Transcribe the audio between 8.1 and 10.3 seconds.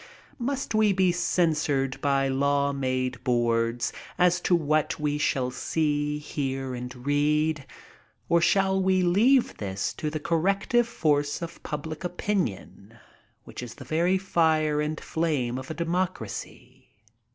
or shall we leave this to the